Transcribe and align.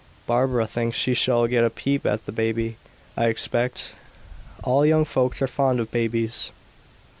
"Barbara 0.25 0.65
thinks 0.65 0.97
she 0.97 1.13
shall 1.13 1.45
get 1.45 1.63
a 1.63 1.69
peep 1.69 2.07
at 2.07 2.25
the 2.25 2.31
baby, 2.31 2.77
I 3.15 3.25
expect. 3.27 3.93
All 4.63 4.83
young 4.83 5.05
folks 5.05 5.43
are 5.43 5.47
fond 5.47 5.79
of 5.79 5.91
babies." 5.91 6.49